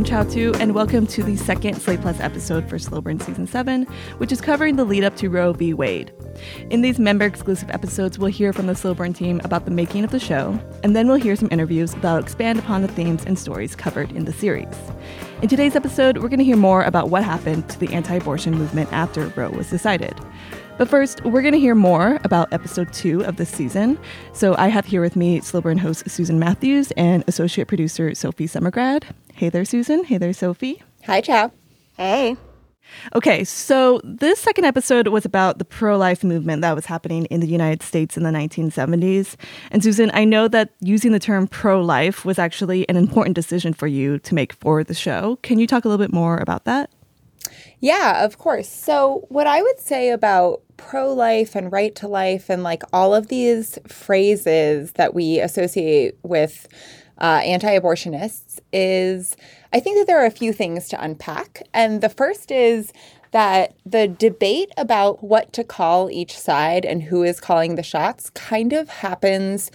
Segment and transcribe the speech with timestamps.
[0.00, 3.46] I'm Chau Tu, and welcome to the second Slate Plus episode for Slow Burn Season
[3.46, 3.82] 7,
[4.16, 5.74] which is covering the lead up to Roe v.
[5.74, 6.10] Wade.
[6.70, 10.02] In these member exclusive episodes, we'll hear from the Slow Burn team about the making
[10.02, 13.38] of the show, and then we'll hear some interviews that'll expand upon the themes and
[13.38, 14.74] stories covered in the series.
[15.42, 18.54] In today's episode, we're going to hear more about what happened to the anti abortion
[18.54, 20.18] movement after Roe was decided.
[20.78, 23.98] But first, we're going to hear more about episode two of this season.
[24.32, 28.46] So I have here with me Slow Burn host Susan Matthews and associate producer Sophie
[28.46, 29.04] Summergrad.
[29.40, 30.04] Hey there, Susan.
[30.04, 30.82] Hey there, Sophie.
[31.06, 31.50] Hi, Chau.
[31.96, 32.36] Hey.
[33.14, 37.40] Okay, so this second episode was about the pro life movement that was happening in
[37.40, 39.36] the United States in the 1970s.
[39.70, 43.72] And Susan, I know that using the term pro life was actually an important decision
[43.72, 45.36] for you to make for the show.
[45.36, 46.90] Can you talk a little bit more about that?
[47.78, 48.68] Yeah, of course.
[48.68, 53.14] So, what I would say about pro life and right to life and like all
[53.14, 56.68] of these phrases that we associate with
[57.20, 59.36] uh, anti abortionists is
[59.72, 61.62] I think that there are a few things to unpack.
[61.72, 62.92] And the first is
[63.32, 68.30] that the debate about what to call each side and who is calling the shots
[68.30, 69.70] kind of happens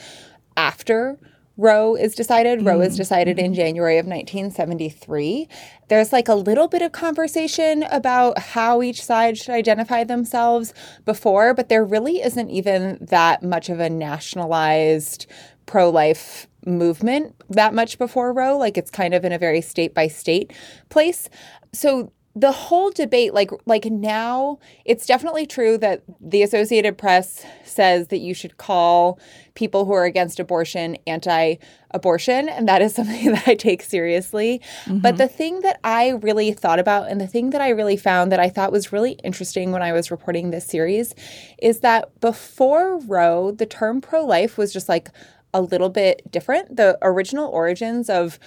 [0.58, 1.18] after
[1.58, 2.60] Roe is decided.
[2.60, 2.68] Mm.
[2.68, 5.48] Roe is decided in January of 1973.
[5.88, 10.74] There's like a little bit of conversation about how each side should identify themselves
[11.06, 15.28] before, but there really isn't even that much of a nationalized
[15.66, 18.58] pro life movement that much before Roe.
[18.58, 20.52] Like it's kind of in a very state by state
[20.90, 21.30] place.
[21.74, 28.10] So the whole debate like like now it's definitely true that the associated press says
[28.10, 29.18] that you should call
[29.54, 35.00] people who are against abortion anti-abortion and that is something that i take seriously mm-hmm.
[35.00, 38.32] but the thing that i really thought about and the thing that i really found
[38.34, 41.16] that i thought was really interesting when i was reporting this series
[41.62, 45.10] is that before roe the term pro-life was just like
[45.56, 48.38] a little bit different the original origins of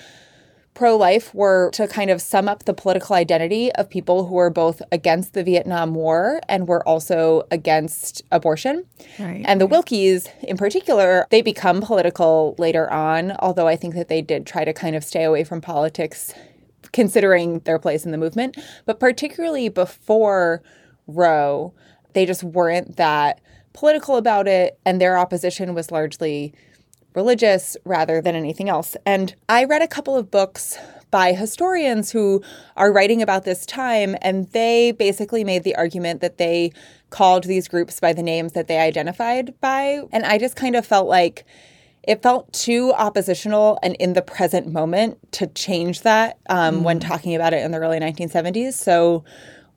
[0.79, 4.49] pro life were to kind of sum up the political identity of people who were
[4.49, 8.85] both against the Vietnam War and were also against abortion.
[9.19, 9.73] Right, and the right.
[9.73, 14.65] Willkes, in particular, they become political later on, although I think that they did try
[14.65, 16.33] to kind of stay away from politics
[16.93, 18.57] considering their place in the movement.
[18.87, 20.63] But particularly before
[21.09, 21.75] Roe,
[22.13, 23.41] they just weren't that
[23.73, 26.55] political about it, and their opposition was largely
[27.19, 28.97] religious rather than anything else.
[29.05, 30.79] And I read a couple of books
[31.11, 32.41] by historians who
[32.77, 36.71] are writing about this time, and they basically made the argument that they
[37.11, 40.03] called these groups by the names that they identified by.
[40.13, 41.45] And I just kind of felt like
[42.05, 46.83] it felt too oppositional and in the present moment to change that um, mm.
[46.85, 48.75] when talking about it in the early 1970s.
[48.75, 49.25] So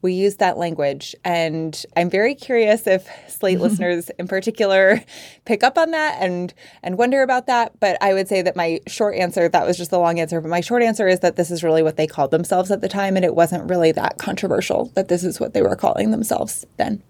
[0.01, 1.15] we use that language.
[1.23, 5.03] And I'm very curious if Slate listeners in particular
[5.45, 6.53] pick up on that and
[6.83, 7.79] and wonder about that.
[7.79, 10.49] But I would say that my short answer, that was just the long answer, but
[10.49, 13.15] my short answer is that this is really what they called themselves at the time,
[13.15, 17.03] and it wasn't really that controversial that this is what they were calling themselves then.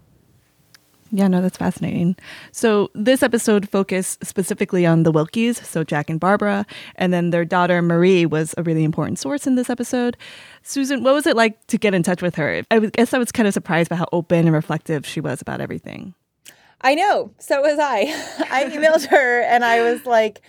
[1.13, 2.15] Yeah, no, that's fascinating.
[2.53, 7.43] So this episode focused specifically on the Willkes, so Jack and Barbara, and then their
[7.43, 10.15] daughter Marie was a really important source in this episode.
[10.63, 12.63] Susan, what was it like to get in touch with her?
[12.71, 15.59] I guess I was kind of surprised by how open and reflective she was about
[15.59, 16.13] everything.
[16.79, 17.31] I know.
[17.39, 18.03] So was I.
[18.49, 20.41] I emailed her and I was like,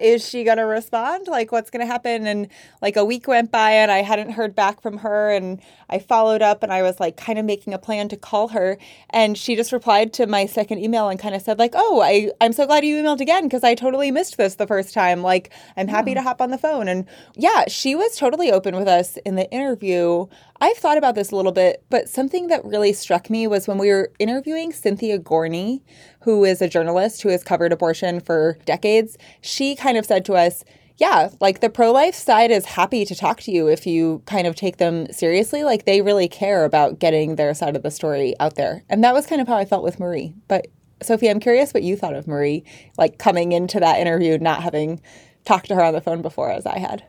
[0.00, 1.26] is she going to respond?
[1.28, 2.26] Like, what's going to happen?
[2.26, 2.48] And
[2.82, 5.30] like a week went by and I hadn't heard back from her.
[5.30, 8.48] And I followed up and I was like kind of making a plan to call
[8.48, 8.78] her.
[9.10, 12.30] And she just replied to my second email and kind of said, like, oh, I,
[12.40, 15.22] I'm so glad you emailed again because I totally missed this the first time.
[15.22, 16.16] Like, I'm happy yeah.
[16.16, 16.88] to hop on the phone.
[16.88, 20.26] And yeah, she was totally open with us in the interview.
[20.60, 23.76] I've thought about this a little bit, but something that really struck me was when
[23.76, 25.82] we were interviewing Cynthia Gorney,
[26.24, 29.16] who is a journalist who has covered abortion for decades.
[29.40, 30.64] She kind of said to us,
[30.96, 34.46] yeah, like the pro life side is happy to talk to you if you kind
[34.46, 35.64] of take them seriously.
[35.64, 38.84] Like they really care about getting their side of the story out there.
[38.88, 40.34] And that was kind of how I felt with Marie.
[40.48, 40.68] But
[41.02, 42.64] Sophie, I'm curious what you thought of Marie,
[42.96, 45.00] like coming into that interview, not having
[45.44, 47.04] talked to her on the phone before as I had.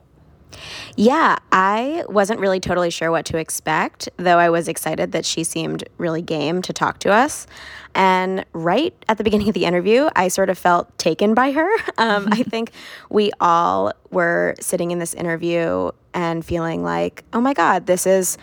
[0.95, 5.43] Yeah, I wasn't really totally sure what to expect, though I was excited that she
[5.43, 7.47] seemed really game to talk to us.
[7.93, 11.69] And right at the beginning of the interview, I sort of felt taken by her.
[11.97, 12.71] Um, I think
[13.09, 18.37] we all were sitting in this interview and feeling like, oh my God, this is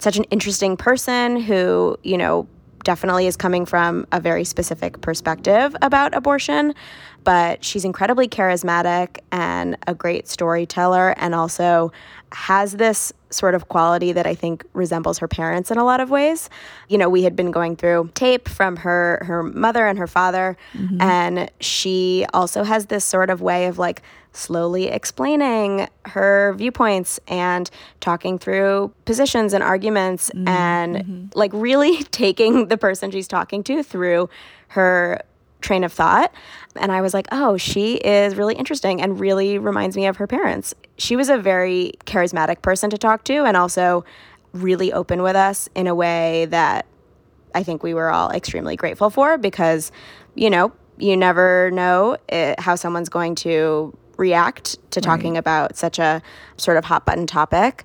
[0.00, 2.48] such an interesting person who, you know,
[2.82, 6.74] definitely is coming from a very specific perspective about abortion
[7.26, 11.90] but she's incredibly charismatic and a great storyteller, and also
[12.30, 16.08] has this sort of quality that I think resembles her parents in a lot of
[16.08, 16.48] ways.
[16.88, 20.56] You know, we had been going through tape from her her mother and her father
[20.72, 21.00] mm-hmm.
[21.00, 24.02] and she also has this sort of way of like
[24.32, 27.70] slowly explaining her viewpoints and
[28.00, 30.46] talking through positions and arguments mm-hmm.
[30.46, 31.26] and mm-hmm.
[31.34, 34.28] like really taking the person she's talking to through
[34.68, 35.20] her
[35.66, 36.32] train of thought.
[36.76, 40.26] And I was like, oh, she is really interesting and really reminds me of her
[40.26, 40.74] parents.
[40.96, 44.04] She was a very charismatic person to talk to and also
[44.52, 46.86] really open with us in a way that
[47.54, 49.90] I think we were all extremely grateful for because,
[50.34, 55.40] you know, you never know it, eh, how someone's going to react to talking right.
[55.40, 56.22] about such a
[56.56, 57.84] sort of hot button topic.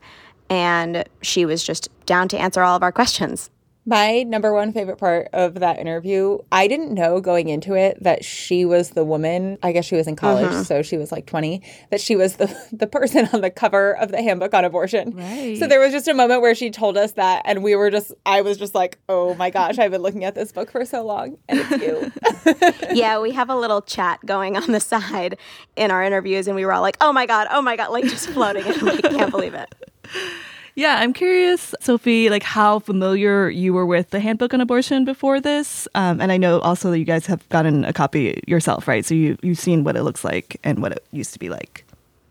[0.50, 3.50] And she was just down to answer all of our questions.
[3.84, 8.24] My number one favorite part of that interview, I didn't know going into it that
[8.24, 9.58] she was the woman.
[9.64, 10.64] I guess she was in college, uh-huh.
[10.64, 14.12] so she was like 20, that she was the, the person on the cover of
[14.12, 15.16] the handbook on abortion.
[15.16, 15.58] Right.
[15.58, 18.14] So there was just a moment where she told us that, and we were just,
[18.24, 21.04] I was just like, oh my gosh, I've been looking at this book for so
[21.04, 22.96] long, and it's you.
[22.96, 25.40] yeah, we have a little chat going on the side
[25.76, 28.04] in our interviews, and we were all like, oh my God, oh my God, like
[28.04, 29.74] just floating, and we can't believe it.
[30.82, 35.40] Yeah, I'm curious, Sophie, like how familiar you were with the handbook on abortion before
[35.40, 39.06] this, um, and I know also that you guys have gotten a copy yourself, right?
[39.06, 41.86] So you you've seen what it looks like and what it used to be like.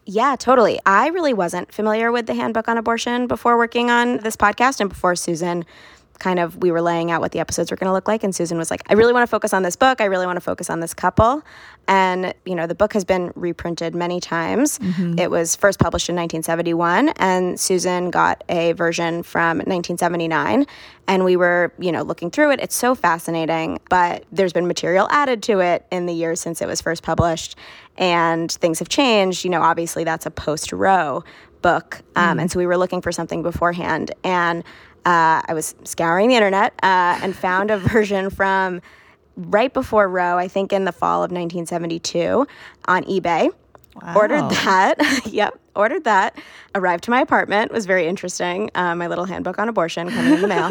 [0.04, 0.80] Yeah, totally.
[0.84, 4.90] I really wasn't familiar with the handbook on abortion before working on this podcast and
[4.90, 5.64] before Susan
[6.20, 8.34] kind of we were laying out what the episodes were going to look like and
[8.34, 10.00] Susan was like I really want to focus on this book.
[10.00, 11.42] I really want to focus on this couple.
[11.88, 14.78] And you know the book has been reprinted many times.
[14.78, 15.18] Mm-hmm.
[15.18, 20.66] it was first published in 1971 and Susan got a version from 1979
[21.08, 22.60] and we were you know looking through it.
[22.60, 26.68] It's so fascinating but there's been material added to it in the years since it
[26.68, 27.56] was first published
[27.96, 29.44] and things have changed.
[29.44, 31.24] You know obviously that's a post Roe
[31.62, 32.42] book um, mm.
[32.42, 34.64] and so we were looking for something beforehand and
[35.06, 38.80] uh, I was scouring the internet uh, and found a version from
[39.36, 42.46] right before Roe, I think in the fall of 1972
[42.86, 43.50] on eBay.
[44.02, 44.14] Wow.
[44.16, 45.26] Ordered that.
[45.26, 46.38] yep, ordered that.
[46.74, 47.72] Arrived to my apartment.
[47.72, 48.70] Was very interesting.
[48.74, 50.70] Uh, my little handbook on abortion coming in the mail.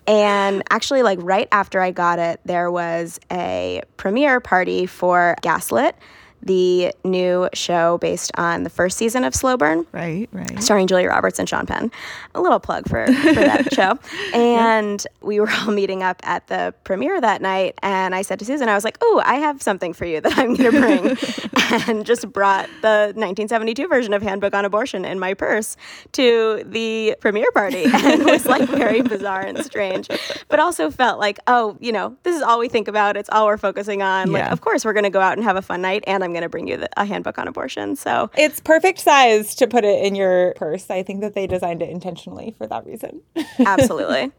[0.06, 5.96] and actually, like right after I got it, there was a premiere party for Gaslit
[6.42, 9.86] the new show based on the first season of Slow Burn.
[9.92, 10.62] Right, right.
[10.62, 11.90] Starring Julia Roberts and Sean Penn.
[12.34, 13.98] A little plug for, for that show.
[14.34, 17.78] And we were all meeting up at the premiere that night.
[17.82, 20.38] And I said to Susan, I was like, oh, I have something for you that
[20.38, 21.50] I'm going to bring.
[21.88, 25.76] and just brought the 1972 version of Handbook on Abortion in my purse
[26.12, 27.86] to the premiere party.
[28.00, 30.08] And it was like very bizarre and strange,
[30.48, 33.16] but also felt like, oh, you know, this is all we think about.
[33.16, 34.30] It's all we're focusing on.
[34.30, 34.38] Yeah.
[34.38, 36.02] Like, of course, we're going to go out and have a fun night.
[36.06, 37.96] And I'm I'm going to bring you the, a handbook on abortion.
[37.96, 40.88] So it's perfect size to put it in your purse.
[40.88, 43.20] I think that they designed it intentionally for that reason.
[43.58, 44.30] Absolutely.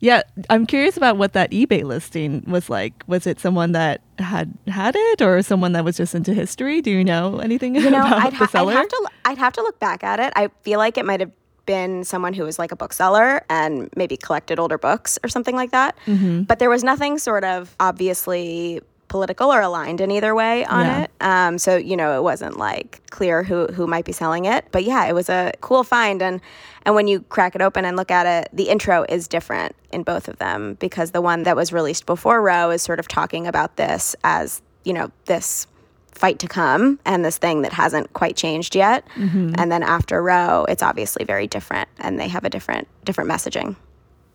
[0.00, 2.92] Yeah, I'm curious about what that eBay listing was like.
[3.06, 6.82] Was it someone that had had it, or someone that was just into history?
[6.82, 8.72] Do you know anything you know, about I'd ha- the seller?
[8.72, 10.30] I'd have, to, I'd have to look back at it.
[10.36, 11.30] I feel like it might have
[11.64, 15.70] been someone who was like a bookseller and maybe collected older books or something like
[15.70, 15.96] that.
[16.04, 16.42] Mm-hmm.
[16.42, 18.82] But there was nothing sort of obviously
[19.14, 21.02] political or aligned in either way on yeah.
[21.02, 21.10] it.
[21.20, 24.66] Um, so you know, it wasn't like clear who who might be selling it.
[24.72, 26.40] But yeah, it was a cool find and.
[26.86, 30.02] And when you crack it open and look at it, the intro is different in
[30.02, 33.46] both of them because the one that was released before Roe is sort of talking
[33.46, 35.66] about this as, you know, this
[36.12, 39.06] fight to come and this thing that hasn't quite changed yet.
[39.14, 39.54] Mm-hmm.
[39.56, 43.76] And then after Roe, it's obviously very different and they have a different different messaging.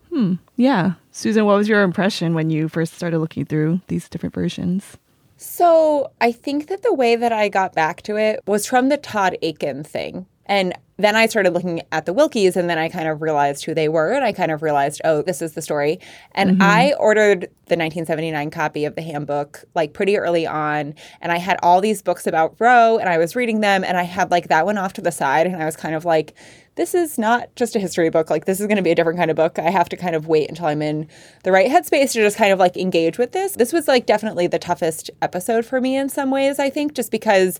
[0.09, 0.35] Hmm.
[0.55, 0.93] Yeah.
[1.11, 4.97] Susan, what was your impression when you first started looking through these different versions?
[5.37, 8.97] So I think that the way that I got back to it was from the
[8.97, 10.25] Todd Akin thing.
[10.45, 13.73] And then I started looking at the Willkes and then I kind of realized who
[13.73, 15.99] they were and I kind of realized, oh, this is the story.
[16.33, 16.61] And mm-hmm.
[16.61, 21.57] I ordered the 1979 copy of the handbook like pretty early on and I had
[21.63, 24.65] all these books about Roe and I was reading them and I had like that
[24.65, 26.33] one off to the side and I was kind of like
[26.79, 28.29] this is not just a history book.
[28.29, 29.59] Like, this is going to be a different kind of book.
[29.59, 31.09] I have to kind of wait until I'm in
[31.43, 33.51] the right headspace to just kind of like engage with this.
[33.51, 37.11] This was like definitely the toughest episode for me in some ways, I think, just
[37.11, 37.59] because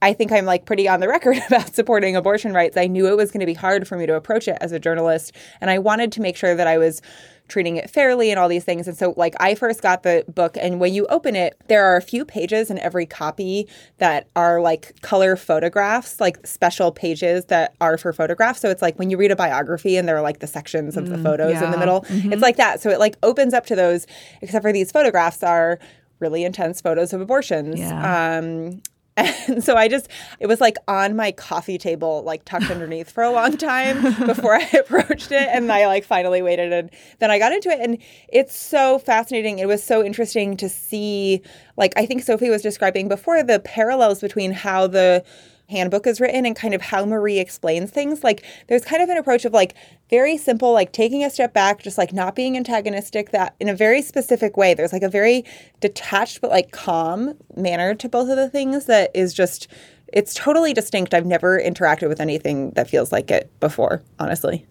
[0.00, 2.78] I think I'm like pretty on the record about supporting abortion rights.
[2.78, 4.78] I knew it was going to be hard for me to approach it as a
[4.78, 5.32] journalist.
[5.60, 7.02] And I wanted to make sure that I was
[7.48, 8.88] treating it fairly and all these things.
[8.88, 11.96] And so, like, I first got the book, and when you open it, there are
[11.96, 17.74] a few pages in every copy that are like color photographs, like special pages that
[17.80, 18.60] are for photographs.
[18.60, 21.04] So it's like when you read a biography and there are like the sections of
[21.04, 21.64] mm, the photos yeah.
[21.64, 22.32] in the middle, mm-hmm.
[22.32, 22.80] it's like that.
[22.80, 24.06] So it like opens up to those,
[24.42, 25.78] except for these photographs are
[26.18, 27.78] really intense photos of abortions.
[27.78, 28.38] Yeah.
[28.38, 28.82] Um,
[29.16, 30.08] and so I just,
[30.40, 34.54] it was like on my coffee table, like tucked underneath for a long time before
[34.54, 35.48] I approached it.
[35.50, 37.80] And I like finally waited and then I got into it.
[37.80, 39.58] And it's so fascinating.
[39.58, 41.40] It was so interesting to see,
[41.76, 45.24] like, I think Sophie was describing before the parallels between how the,
[45.68, 48.22] handbook is written and kind of how Marie explains things.
[48.22, 49.74] Like there's kind of an approach of like
[50.10, 53.74] very simple, like taking a step back, just like not being antagonistic, that in a
[53.74, 54.74] very specific way.
[54.74, 55.44] There's like a very
[55.80, 59.68] detached but like calm manner to both of the things that is just
[60.12, 61.14] it's totally distinct.
[61.14, 64.66] I've never interacted with anything that feels like it before, honestly.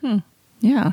[0.00, 0.18] Hmm.
[0.60, 0.92] Yeah.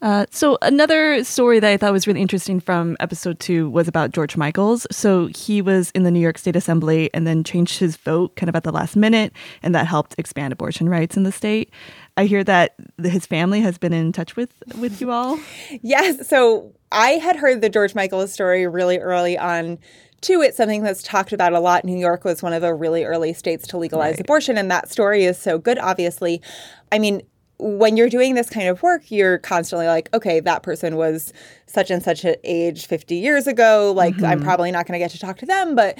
[0.00, 4.12] Uh, so another story that I thought was really interesting from episode two was about
[4.12, 4.86] George Michaels.
[4.92, 8.48] So he was in the New York State Assembly and then changed his vote kind
[8.48, 11.72] of at the last minute, and that helped expand abortion rights in the state.
[12.16, 15.38] I hear that his family has been in touch with with you all.
[15.82, 16.28] Yes.
[16.28, 19.78] So I had heard the George Michaels story really early on.
[20.20, 21.84] Too, it's something that's talked about a lot.
[21.84, 24.20] New York was one of the really early states to legalize Right.
[24.20, 26.42] abortion, and that story is so good, obviously.
[26.90, 27.22] I mean,
[27.58, 31.32] when you're doing this kind of work, you're constantly like, okay, that person was
[31.66, 33.92] such and such an age 50 years ago.
[33.94, 34.44] Like, I'm mm-hmm.
[34.44, 35.74] probably not going to get to talk to them.
[35.74, 35.98] But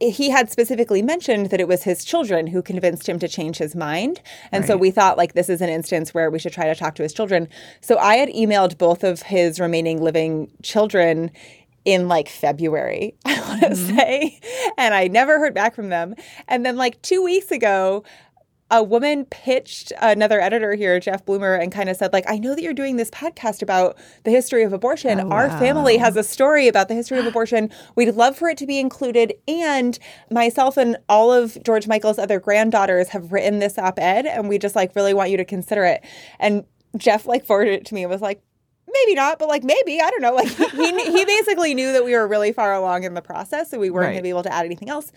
[0.00, 3.74] he had specifically mentioned that it was his children who convinced him to change his
[3.74, 4.20] mind.
[4.52, 6.94] And so we thought, like, this is an instance where we should try to talk
[6.94, 7.48] to his children.
[7.80, 11.32] So I had emailed both of his remaining living children
[11.84, 13.96] in like February, I want to mm-hmm.
[13.96, 14.40] say.
[14.78, 16.14] And I never heard back from them.
[16.46, 18.04] And then, like, two weeks ago,
[18.70, 22.54] a woman pitched another editor here, Jeff Bloomer, and kind of said, like, I know
[22.54, 25.20] that you're doing this podcast about the history of abortion.
[25.20, 27.70] Oh, Our family has a story about the history of abortion.
[27.96, 29.34] We'd love for it to be included.
[29.48, 29.98] And
[30.30, 34.76] myself and all of George Michael's other granddaughters have written this op-ed, and we just
[34.76, 36.04] like really want you to consider it.
[36.38, 36.64] And
[36.96, 38.42] Jeff like forwarded it to me and was like,
[38.92, 40.34] maybe not, but like maybe I don't know.
[40.34, 43.78] Like he he basically knew that we were really far along in the process, so
[43.78, 44.12] we weren't Right.
[44.12, 45.12] going to be able to add anything else.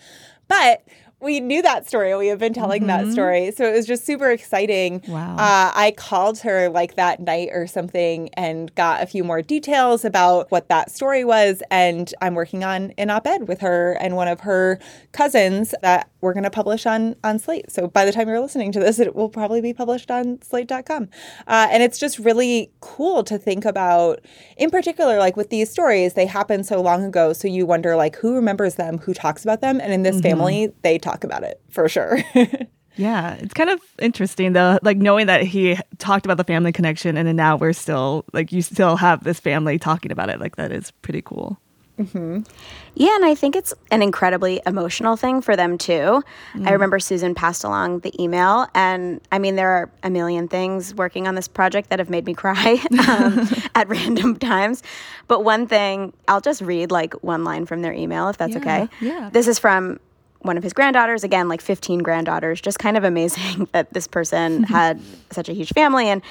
[0.48, 0.82] But
[1.20, 2.14] we knew that story.
[2.16, 5.02] We have been telling that story, so it was just super exciting.
[5.08, 5.36] Wow.
[5.36, 10.04] Uh, I called her like that night or something and got a few more details
[10.04, 14.28] about what that story was, and I'm working on an op-ed with her and one
[14.28, 14.78] of her
[15.12, 17.70] cousins that we're going to publish on on Slate.
[17.70, 21.08] So by the time you're listening to this, it will probably be published on Slate.com.
[21.46, 24.20] Uh, and it's just really cool to think about,
[24.56, 27.32] in particular, like with these stories, they happen so long ago.
[27.32, 30.72] So you wonder, like, who remembers them, who talks about them, and in this family,
[30.82, 32.18] they talk about it for sure.
[32.96, 37.16] Yeah, it's kind of interesting though, like knowing that he talked about the family connection,
[37.16, 40.38] and then now we're still like you still have this family talking about it.
[40.38, 41.58] Like that is pretty cool.
[41.96, 46.22] Yeah, and I think it's an incredibly emotional thing for them too.
[46.64, 50.94] I remember Susan passed along the email, and I mean, there are a million things
[50.94, 54.84] working on this project that have made me cry um, at random times.
[55.26, 58.58] But one thing, I'll just read like one line from their email if that's Yeah,
[58.60, 58.88] okay.
[59.00, 59.30] yeah.
[59.32, 59.98] This is from
[60.44, 64.62] one of his granddaughters, again, like 15 granddaughters, just kind of amazing that this person
[64.64, 66.08] had such a huge family.
[66.08, 66.22] And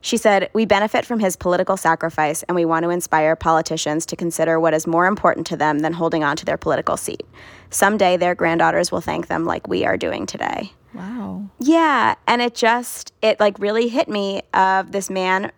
[0.00, 4.16] she said, We benefit from his political sacrifice, and we want to inspire politicians to
[4.16, 7.24] consider what is more important to them than holding on to their political seat.
[7.70, 10.72] Someday their granddaughters will thank them like we are doing today.
[10.94, 11.48] Wow.
[11.60, 15.52] Yeah, and it just it like really hit me of this man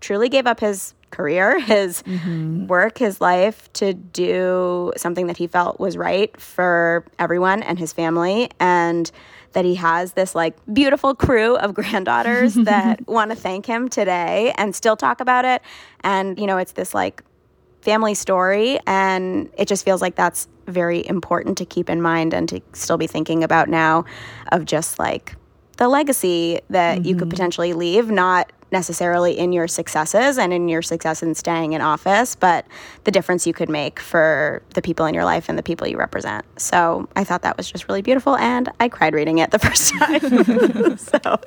[0.00, 2.66] truly gave up his career, his mm-hmm.
[2.66, 7.92] work, his life to do something that he felt was right for everyone and his
[7.92, 9.10] family and
[9.52, 14.52] that he has this like beautiful crew of granddaughters that want to thank him today
[14.58, 15.62] and still talk about it.
[16.00, 17.22] And you know it's this like
[17.80, 22.48] family story and it just feels like that's very important to keep in mind and
[22.48, 24.04] to still be thinking about now
[24.52, 25.36] of just like
[25.78, 27.30] the legacy that you could mm-hmm.
[27.30, 32.34] potentially leave not necessarily in your successes and in your success in staying in office
[32.34, 32.66] but
[33.04, 35.98] the difference you could make for the people in your life and the people you
[35.98, 36.44] represent.
[36.60, 39.94] So i thought that was just really beautiful and i cried reading it the first
[39.94, 40.98] time.
[40.98, 41.40] So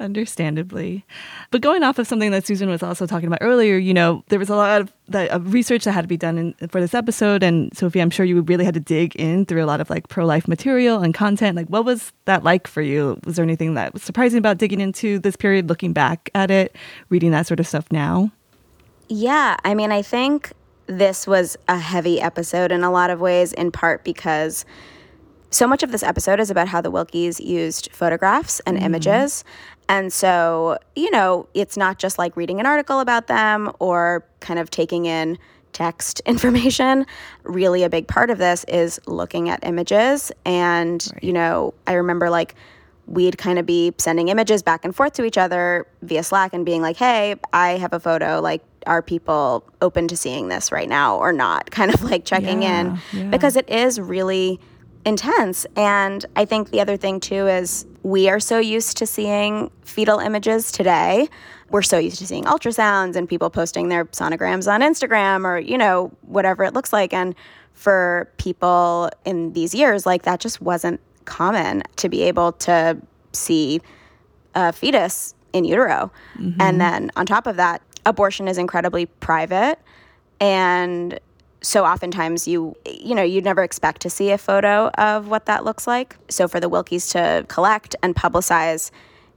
[0.00, 1.04] Understandably.
[1.50, 4.38] But going off of something that Susan was also talking about earlier, you know, there
[4.38, 6.94] was a lot of, that, of research that had to be done in, for this
[6.94, 7.42] episode.
[7.42, 10.08] And Sophie, I'm sure you really had to dig in through a lot of like
[10.08, 11.56] pro life material and content.
[11.56, 13.18] Like, what was that like for you?
[13.24, 16.76] Was there anything that was surprising about digging into this period, looking back at it,
[17.08, 18.30] reading that sort of stuff now?
[19.08, 20.52] Yeah, I mean, I think
[20.86, 24.64] this was a heavy episode in a lot of ways, in part because
[25.50, 28.86] so much of this episode is about how the Willkes used photographs and mm-hmm.
[28.86, 29.44] images.
[29.88, 34.58] And so, you know, it's not just like reading an article about them or kind
[34.58, 35.38] of taking in
[35.72, 37.06] text information.
[37.44, 40.30] Really, a big part of this is looking at images.
[40.44, 42.54] And, you know, I remember like
[43.06, 46.66] we'd kind of be sending images back and forth to each other via Slack and
[46.66, 48.40] being like, hey, I have a photo.
[48.40, 51.70] Like, are people open to seeing this right now or not?
[51.78, 53.30] Kind of like checking yeah, in yeah.
[53.30, 54.60] because it is really
[55.08, 55.66] intense.
[55.74, 60.18] And I think the other thing too is we are so used to seeing fetal
[60.18, 61.28] images today.
[61.70, 65.78] We're so used to seeing ultrasounds and people posting their sonograms on Instagram or, you
[65.78, 67.12] know, whatever it looks like.
[67.12, 67.34] And
[67.72, 72.98] for people in these years, like that just wasn't common to be able to
[73.32, 73.80] see
[74.54, 76.12] a fetus in utero.
[76.38, 76.60] Mm-hmm.
[76.60, 79.78] And then on top of that, abortion is incredibly private
[80.40, 81.18] and
[81.60, 85.64] so oftentimes you you know you'd never expect to see a photo of what that
[85.64, 86.16] looks like.
[86.28, 88.90] So for the willkes to collect and publicize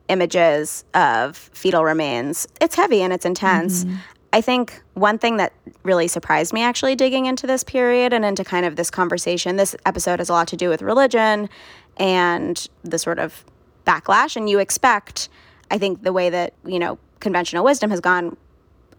[0.07, 3.85] images of fetal remains it's heavy and it's intense.
[3.85, 3.95] Mm-hmm.
[4.33, 8.43] i think one thing that really surprised me actually digging into this period and into
[8.43, 11.49] kind of this conversation this episode has a lot to do with religion
[11.97, 13.45] and the sort of
[13.85, 14.35] backlash.
[14.35, 15.29] And you expect
[15.69, 18.35] i think the way that you know conventional wisdom has gone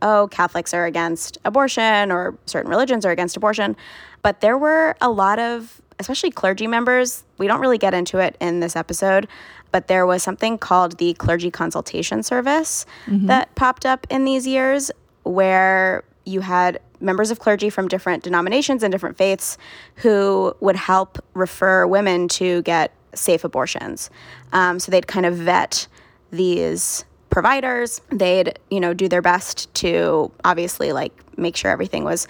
[0.03, 3.77] oh, Catholics are against abortion or certain religions are against abortion.
[4.21, 8.37] But there were a lot of, especially clergy members, we don't really get into it
[8.41, 9.27] in this episode,
[9.71, 13.27] but there was something called the Clergy Consultation Service mm-hmm.
[13.27, 14.91] that popped up in these years
[15.23, 19.59] where you had members of clergy from different denominations and different faiths
[19.97, 24.09] who would help refer women to get safe abortions.
[24.53, 25.89] Um, so they'd kind of vet
[26.31, 28.01] these providers.
[28.11, 32.29] They'd, you know, do their best to obviously like make sure everything was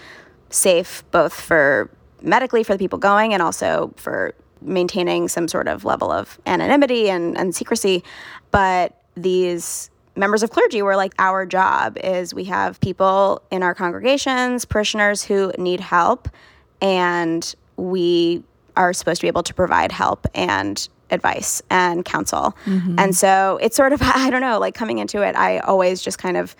[0.48, 1.90] safe both for
[2.22, 7.10] medically for the people going and also for maintaining some sort of level of anonymity
[7.10, 8.04] and, and secrecy.
[8.52, 13.74] But these members of clergy were like, our job is we have people in our
[13.74, 16.28] congregations, parishioners who need help,
[16.80, 18.44] and we
[18.76, 22.56] are supposed to be able to provide help and advice and counsel.
[22.64, 22.98] Mm-hmm.
[22.98, 26.18] And so it's sort of, I don't know, like coming into it, I always just
[26.18, 26.56] kind of,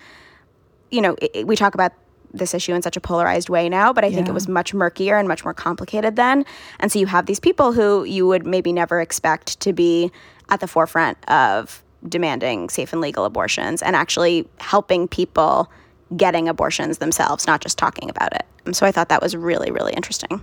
[0.91, 1.91] you know, it, we talk about
[2.33, 5.17] this issue in such a polarized way now, but I think it was much murkier
[5.17, 6.45] and much more complicated then.
[6.79, 10.11] And so you have these people who you would maybe never expect to be
[10.49, 15.71] at the forefront of demanding safe and legal abortions and actually helping people
[16.17, 18.75] getting abortions themselves, not just talking about it.
[18.75, 20.41] So I thought that was really, really interesting.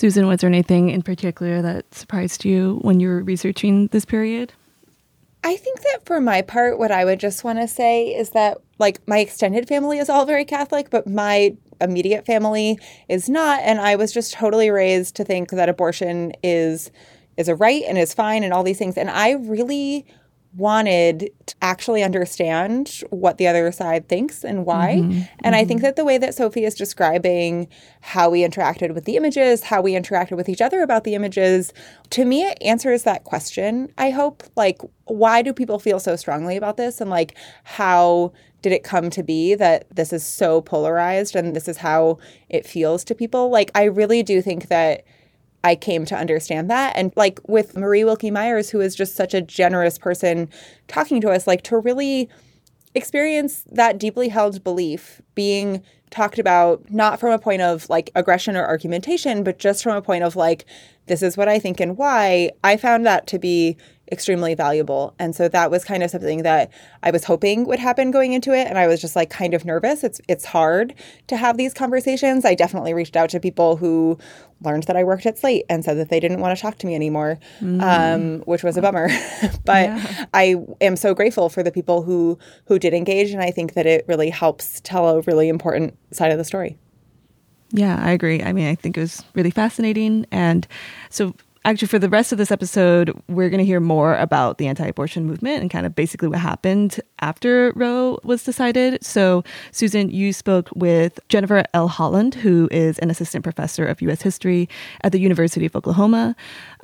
[0.00, 4.50] Susan, was there anything in particular that surprised you when you were researching this period?
[5.44, 8.56] I think that for my part, what I would just want to say is that,
[8.78, 12.78] like, my extended family is all very Catholic, but my immediate family
[13.10, 13.60] is not.
[13.60, 16.90] And I was just totally raised to think that abortion is
[17.36, 18.96] is a right and is fine and all these things.
[18.96, 20.06] And I really
[20.54, 24.96] wanted to actually understand what the other side thinks and why.
[24.96, 25.10] Mm-hmm.
[25.10, 25.54] And mm-hmm.
[25.54, 27.68] I think that the way that Sophie is describing
[28.00, 31.72] how we interacted with the images, how we interacted with each other about the images,
[32.10, 33.92] to me, it answers that question.
[33.96, 37.00] I hope, like, why do people feel so strongly about this?
[37.00, 38.32] And, like, how
[38.62, 42.66] did it come to be that this is so polarized and this is how it
[42.66, 43.50] feels to people?
[43.50, 45.04] Like, I really do think that
[45.62, 46.96] I came to understand that.
[46.96, 50.48] And like with Marie Willke Myers, who is just such a generous person
[50.88, 52.28] talking to us, like to really
[52.94, 58.56] experience that deeply held belief being talked about not from a point of like aggression
[58.56, 60.64] or argumentation, but just from a point of like,
[61.06, 62.50] this is what I think and why.
[62.64, 63.76] I found that to be
[64.12, 65.14] extremely valuable.
[65.18, 66.70] And so that was kind of something that
[67.02, 68.66] I was hoping would happen going into it.
[68.66, 70.02] And I was just like kind of nervous.
[70.04, 70.94] It's it's hard
[71.28, 72.44] to have these conversations.
[72.44, 74.18] I definitely reached out to people who
[74.62, 76.86] learned that I worked at Slate and said that they didn't want to talk to
[76.86, 77.80] me anymore, mm.
[77.82, 79.08] um, which was a bummer.
[79.64, 80.24] but yeah.
[80.34, 83.86] I am so grateful for the people who who did engage, and I think that
[83.86, 86.78] it really helps tell a really important side of the story.
[87.72, 88.42] Yeah, I agree.
[88.42, 90.66] I mean, I think it was really fascinating, and
[91.08, 94.66] so actually for the rest of this episode we're going to hear more about the
[94.66, 100.32] anti-abortion movement and kind of basically what happened after roe was decided so susan you
[100.32, 104.68] spoke with jennifer l holland who is an assistant professor of u.s history
[105.02, 106.34] at the university of oklahoma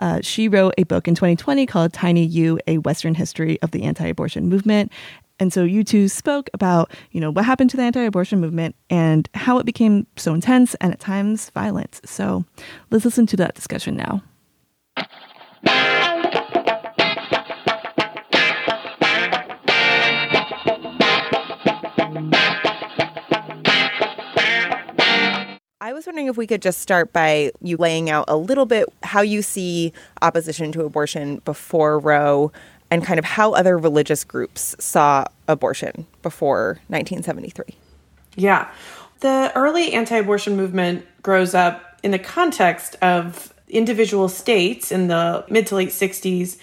[0.01, 3.83] uh, she wrote a book in 2020 called tiny you a western history of the
[3.83, 4.93] anti-abortion movement
[5.39, 9.29] and so you two spoke about, you know, what happened to the anti-abortion movement and
[9.35, 12.01] how it became so intense and at times violent.
[12.07, 12.47] So
[12.91, 14.23] let's listen to that discussion now.
[25.81, 28.89] I was wondering if we could just start by you laying out a little bit
[29.03, 32.51] how you see opposition to abortion before Roe
[32.91, 37.67] and kind of how other religious groups saw abortion before 1973.
[38.37, 38.71] Yeah.
[39.21, 45.45] The early anti abortion movement grows up in the context of individual states in the
[45.49, 46.59] mid to late 60s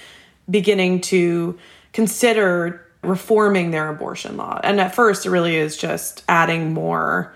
[0.49, 1.57] beginning to
[1.91, 4.59] consider reforming their abortion law.
[4.63, 7.33] And at first, it really is just adding more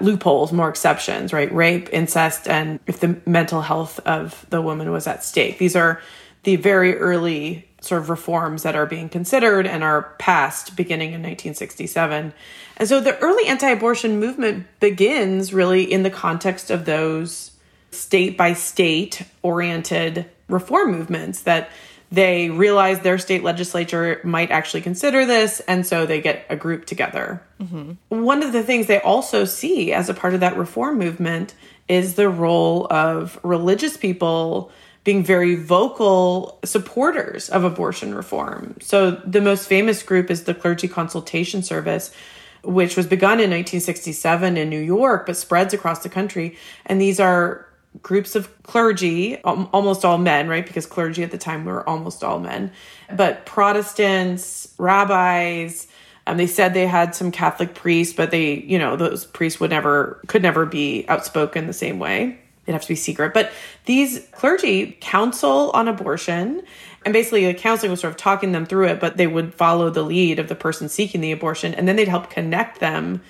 [0.00, 1.52] loopholes, more exceptions, right?
[1.52, 5.58] Rape, incest, and if the mental health of the woman was at stake.
[5.58, 6.00] These are
[6.42, 11.22] the very early sort of reforms that are being considered and are passed beginning in
[11.22, 12.32] 1967.
[12.76, 17.52] And so the early anti abortion movement begins really in the context of those
[17.94, 21.70] state by state oriented reform movements that
[22.12, 26.86] they realize their state legislature might actually consider this, and so they get a group
[26.86, 27.42] together.
[27.60, 28.22] Mm-hmm.
[28.22, 31.54] One of the things they also see as a part of that reform movement
[31.88, 34.70] is the role of religious people
[35.02, 38.76] being very vocal supporters of abortion reform.
[38.80, 42.10] So the most famous group is the Clergy Consultation Service,
[42.62, 46.56] which was begun in 1967 in New York but spreads across the country.
[46.86, 47.63] And these are
[48.02, 50.66] groups of clergy, almost all men, right?
[50.66, 52.72] Because clergy at the time were almost all men,
[53.12, 55.86] but Protestants, rabbis,
[56.26, 59.70] um, they said they had some Catholic priests, but they, you know, those priests would
[59.70, 62.38] never, could never be outspoken the same way.
[62.64, 63.34] It'd have to be secret.
[63.34, 63.52] But
[63.84, 66.62] these clergy counsel on abortion.
[67.04, 69.90] And basically, the counseling was sort of talking them through it, but they would follow
[69.90, 71.74] the lead of the person seeking the abortion.
[71.74, 73.20] And then they'd help connect them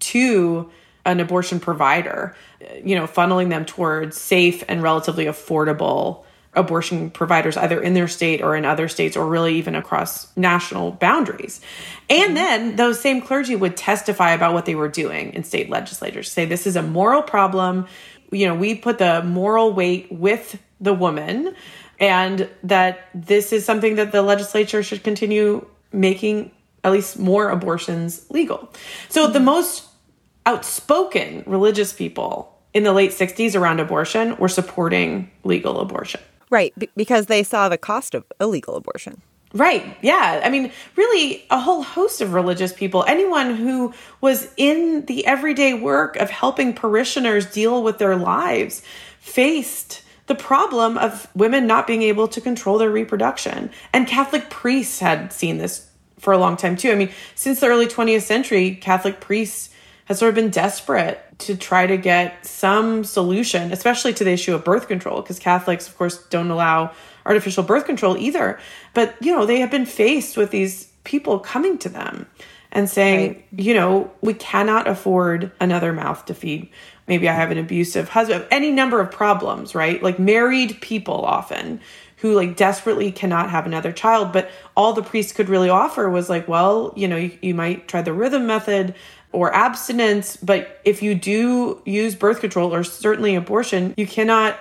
[0.00, 0.70] to
[1.04, 2.36] an abortion provider,
[2.84, 8.42] you know, funneling them towards safe and relatively affordable abortion providers either in their state
[8.42, 11.62] or in other states or really even across national boundaries.
[12.10, 12.34] And mm-hmm.
[12.34, 16.44] then those same clergy would testify about what they were doing in state legislatures, say
[16.44, 17.86] this is a moral problem
[18.32, 21.54] you know, we put the moral weight with the woman
[22.00, 26.50] and that this is something that the legislature should continue making
[26.82, 28.72] at least more abortions legal.
[29.08, 29.44] So the mm-hmm.
[29.44, 29.88] most
[30.46, 36.20] outspoken religious people in the late 60s around abortion were supporting legal abortion.
[36.50, 39.22] Right, because they saw the cost of illegal abortion.
[39.54, 39.96] Right.
[40.00, 40.40] Yeah.
[40.42, 45.74] I mean, really, a whole host of religious people, anyone who was in the everyday
[45.74, 48.82] work of helping parishioners deal with their lives,
[49.18, 53.70] faced the problem of women not being able to control their reproduction.
[53.92, 55.86] And Catholic priests had seen this
[56.18, 56.90] for a long time, too.
[56.90, 59.68] I mean, since the early 20th century, Catholic priests
[60.12, 64.54] have sort of been desperate to try to get some solution, especially to the issue
[64.54, 66.92] of birth control, because Catholics, of course, don't allow
[67.26, 68.58] artificial birth control either.
[68.94, 72.26] But, you know, they have been faced with these people coming to them
[72.70, 73.44] and saying, right.
[73.56, 76.68] you know, we cannot afford another mouth to feed.
[77.06, 80.02] Maybe I have an abusive husband, any number of problems, right?
[80.02, 81.80] Like married people often
[82.18, 86.30] who like desperately cannot have another child, but all the priest could really offer was
[86.30, 88.94] like, well, you know, you, you might try the rhythm method
[89.32, 94.58] or abstinence, but if you do use birth control or certainly abortion, you cannot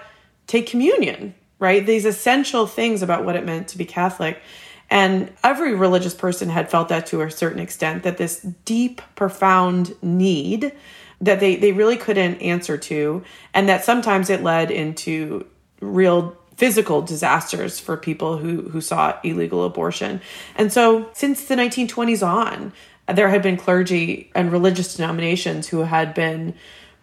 [0.47, 1.85] take communion right?
[1.85, 4.41] These essential things about what it meant to be Catholic.
[4.89, 9.95] And every religious person had felt that to a certain extent that this deep, profound
[10.01, 10.73] need
[11.21, 15.45] that they, they really couldn't answer to, and that sometimes it led into
[15.79, 20.19] real physical disasters for people who, who sought illegal abortion.
[20.55, 22.73] And so, since the 1920s on,
[23.13, 26.53] there had been clergy and religious denominations who had been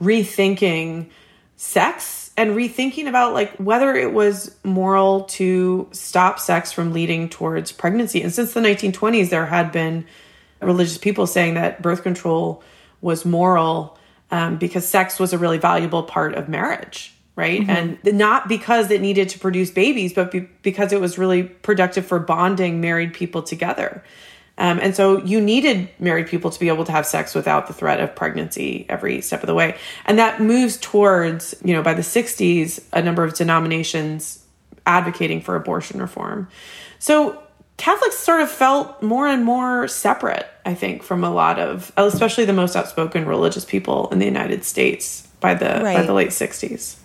[0.01, 1.11] rethinking
[1.57, 7.73] sex and rethinking about like whether it was moral to stop sex from leading towards
[7.73, 8.23] pregnancy.
[8.23, 10.07] And since the 1920s, there had been
[10.63, 12.63] religious people saying that birth control
[13.01, 13.99] was moral
[14.31, 17.61] um, because sex was a really valuable part of marriage, right?
[17.61, 17.71] Mm-hmm.
[18.07, 22.07] And not because it needed to produce babies, but be- because it was really productive
[22.07, 24.05] for bonding married people together.
[24.59, 27.73] Um, and so you needed married people to be able to have sex without the
[27.73, 29.77] threat of pregnancy every step of the way.
[30.05, 34.45] And that moves towards, you know, by the 60s, a number of denominations
[34.85, 36.49] advocating for abortion reform.
[36.99, 37.41] So
[37.77, 42.45] Catholics sort of felt more and more separate, I think, from a lot of, especially
[42.45, 45.97] the most outspoken religious people in the United States by the right.
[45.97, 46.97] by the late 60s.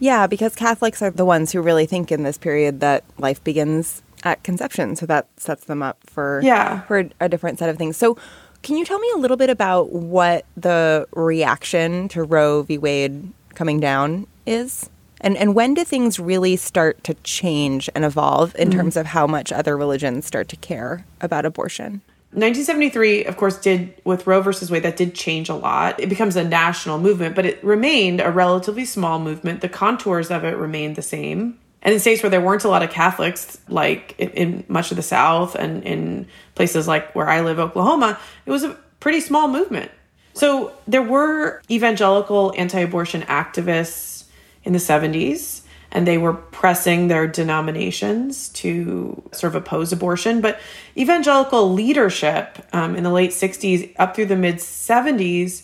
[0.00, 4.02] Yeah, because Catholics are the ones who really think in this period that life begins
[4.26, 7.96] at conception, so that sets them up for yeah for a different set of things.
[7.96, 8.18] So,
[8.62, 12.76] can you tell me a little bit about what the reaction to Roe v.
[12.76, 14.90] Wade coming down is?
[15.20, 18.78] And and when do things really start to change and evolve in mm-hmm.
[18.78, 22.02] terms of how much other religions start to care about abortion?
[22.32, 25.98] 1973, of course, did with Roe versus Wade, that did change a lot.
[25.98, 29.62] It becomes a national movement, but it remained a relatively small movement.
[29.62, 31.58] The contours of it remained the same.
[31.86, 34.96] And in states where there weren't a lot of Catholics, like in, in, much of
[34.96, 39.46] the South and in places like where I live, Oklahoma, it was a pretty small
[39.46, 39.92] movement.
[40.34, 44.24] So there were evangelical anti abortion activists
[44.64, 50.40] in the 70s and they were pressing their denominations to sort of oppose abortion.
[50.40, 50.58] But
[50.96, 55.62] evangelical leadership um, in the late 60s up through the mid 70s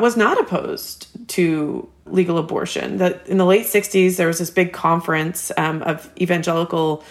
[0.00, 2.98] was not opposed to legal abortion.
[2.98, 7.04] That in the late 60s, there was this big conference um, of evangelical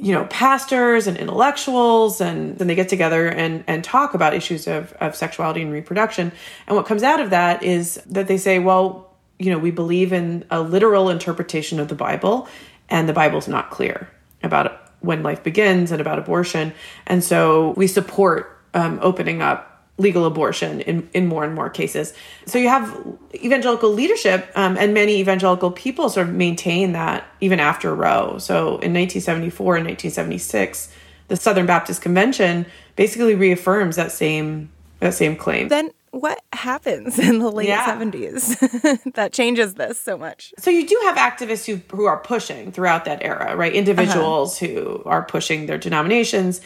[0.00, 4.66] you know pastors and intellectuals and then they get together and and talk about issues
[4.66, 6.32] of of sexuality and reproduction
[6.66, 10.12] and what comes out of that is that they say well you know we believe
[10.12, 12.48] in a literal interpretation of the bible
[12.88, 14.08] and the bible's not clear
[14.42, 16.72] about when life begins and about abortion
[17.06, 19.69] and so we support um, opening up
[20.00, 22.14] legal abortion in, in more and more cases.
[22.46, 22.96] So you have
[23.34, 28.38] evangelical leadership, um, and many evangelical people sort of maintain that even after Roe.
[28.38, 30.92] So in 1974 and 1976,
[31.28, 35.68] the Southern Baptist Convention basically reaffirms that same that same claim.
[35.68, 37.86] Then what happens in the late yeah.
[37.86, 40.52] 70s that changes this so much?
[40.58, 43.72] So you do have activists who who are pushing throughout that era, right?
[43.72, 44.72] Individuals uh-huh.
[44.72, 46.60] who are pushing their denominations.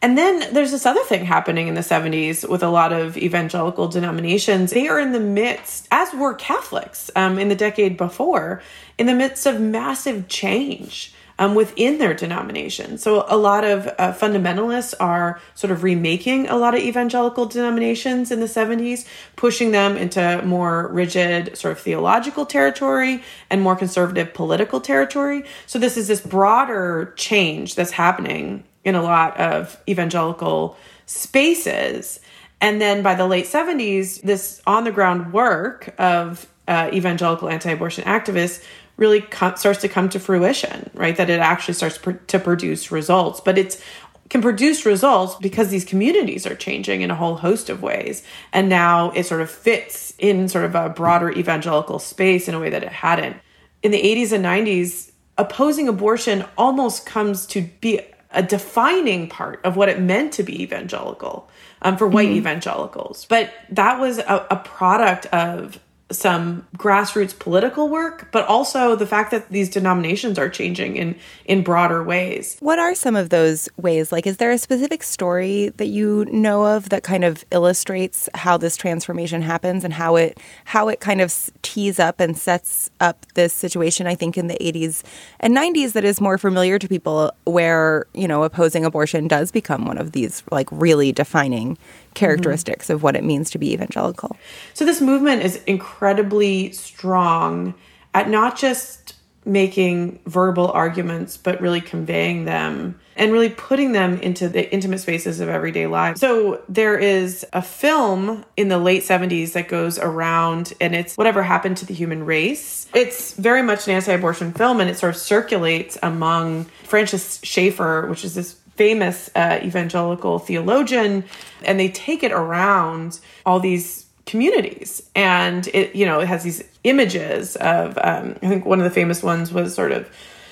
[0.00, 3.88] And then there's this other thing happening in the 70s with a lot of evangelical
[3.88, 4.70] denominations.
[4.70, 8.62] They are in the midst, as were Catholics um, in the decade before,
[8.96, 11.14] in the midst of massive change.
[11.40, 12.98] Um, within their denomination.
[12.98, 18.32] So, a lot of uh, fundamentalists are sort of remaking a lot of evangelical denominations
[18.32, 19.06] in the 70s,
[19.36, 25.44] pushing them into more rigid, sort of theological territory and more conservative political territory.
[25.66, 32.20] So, this is this broader change that's happening in a lot of evangelical spaces.
[32.60, 37.70] And then by the late 70s, this on the ground work of uh, evangelical anti
[37.70, 38.62] abortion activists
[38.96, 41.16] really co- starts to come to fruition, right?
[41.16, 43.40] That it actually starts pr- to produce results.
[43.40, 43.80] But it's
[44.28, 48.22] can produce results because these communities are changing in a whole host of ways.
[48.52, 52.60] And now it sort of fits in sort of a broader evangelical space in a
[52.60, 53.36] way that it hadn't.
[53.82, 59.76] In the 80s and 90s, opposing abortion almost comes to be a defining part of
[59.76, 61.48] what it meant to be evangelical
[61.82, 62.38] um, for white mm-hmm.
[62.38, 63.26] evangelicals.
[63.26, 69.30] But that was a, a product of some grassroots political work, but also the fact
[69.30, 72.56] that these denominations are changing in in broader ways.
[72.60, 74.10] What are some of those ways?
[74.10, 78.56] Like, is there a specific story that you know of that kind of illustrates how
[78.56, 83.26] this transformation happens and how it how it kind of tees up and sets up
[83.34, 84.06] this situation?
[84.06, 85.02] I think in the 80s
[85.40, 89.84] and 90s that is more familiar to people, where you know opposing abortion does become
[89.84, 91.76] one of these like really defining
[92.18, 92.94] characteristics mm-hmm.
[92.94, 94.36] of what it means to be evangelical.
[94.74, 97.74] So this movement is incredibly strong
[98.14, 104.48] at not just making verbal arguments, but really conveying them and really putting them into
[104.48, 106.18] the intimate spaces of everyday life.
[106.18, 111.42] So there is a film in the late 70s that goes around and it's whatever
[111.42, 112.86] happened to the human race.
[112.94, 118.24] It's very much an anti-abortion film and it sort of circulates among Francis Schaeffer, which
[118.24, 121.24] is this famous uh, evangelical theologian,
[121.64, 125.02] and they take it around all these communities.
[125.14, 128.90] And it you know it has these images of um, i think one of the
[128.90, 130.08] famous ones was sort of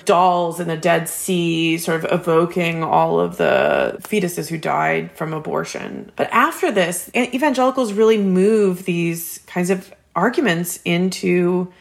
[0.07, 5.33] dolls in the dead sea sort of evoking all of the fetuses who died from
[5.33, 6.11] abortion.
[6.15, 11.71] But after this evangelicals really move these kinds of arguments into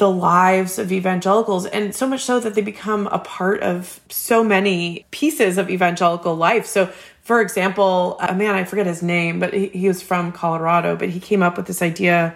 [0.00, 4.42] the lives of evangelicals, and so much so that they become a part of so
[4.42, 6.64] many pieces of evangelical life.
[6.64, 6.86] So,
[7.20, 11.10] for example, a man, I forget his name, but he, he was from Colorado, but
[11.10, 12.34] he came up with this idea